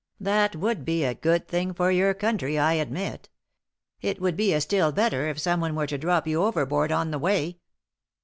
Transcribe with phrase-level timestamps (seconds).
[0.19, 3.29] "That would be a good thing for your country, I admit
[4.01, 7.19] It would be a still better if someone were to drop you overboard on the
[7.19, 7.59] way."